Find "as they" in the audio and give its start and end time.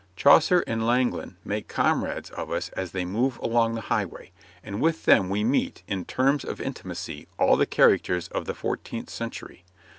2.69-3.05